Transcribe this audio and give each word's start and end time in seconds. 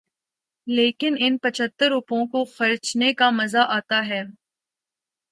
لیکن 0.67 1.15
ان 1.19 1.37
پچھتر 1.37 1.89
روپوں 1.89 2.25
کو 2.27 2.43
خرچنے 2.45 3.13
کا 3.13 3.29
مزہ 3.29 3.65
آتا 3.69 4.01
تھا۔ 4.07 4.21